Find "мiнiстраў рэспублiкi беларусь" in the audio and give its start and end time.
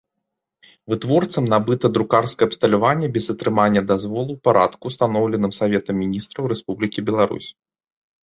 6.03-7.49